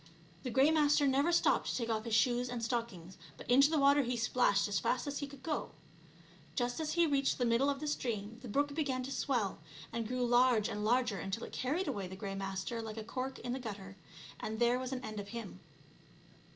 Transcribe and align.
The 0.41 0.49
Grey 0.49 0.71
Master 0.71 1.05
never 1.05 1.31
stopped 1.31 1.67
to 1.69 1.75
take 1.75 1.91
off 1.91 2.05
his 2.05 2.15
shoes 2.15 2.49
and 2.49 2.63
stockings, 2.65 3.19
but 3.37 3.47
into 3.47 3.69
the 3.69 3.77
water 3.77 4.01
he 4.01 4.17
splashed 4.17 4.67
as 4.67 4.79
fast 4.79 5.05
as 5.05 5.19
he 5.19 5.27
could 5.27 5.43
go. 5.43 5.73
Just 6.55 6.79
as 6.79 6.93
he 6.93 7.05
reached 7.05 7.37
the 7.37 7.45
middle 7.45 7.69
of 7.69 7.79
the 7.79 7.85
stream 7.85 8.39
the 8.41 8.47
brook 8.47 8.73
began 8.73 9.03
to 9.03 9.11
swell, 9.11 9.59
and 9.93 10.07
grew 10.07 10.25
large 10.25 10.67
and 10.69 10.83
larger 10.83 11.19
until 11.19 11.43
it 11.43 11.51
carried 11.53 11.87
away 11.87 12.07
the 12.07 12.15
Grey 12.15 12.33
Master 12.33 12.81
like 12.81 12.97
a 12.97 13.03
cork 13.03 13.37
in 13.37 13.53
the 13.53 13.59
gutter, 13.59 13.95
and 14.39 14.57
there 14.57 14.79
was 14.79 14.91
an 14.91 15.05
end 15.05 15.19
of 15.19 15.27
him. 15.27 15.59